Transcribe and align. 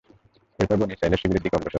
এরপর 0.59 0.77
বনী 0.79 0.93
ইসরাঈলের 0.95 1.19
শিবিরের 1.21 1.43
দিকে 1.43 1.55
অগ্রসর 1.55 1.59
হল। 1.59 1.69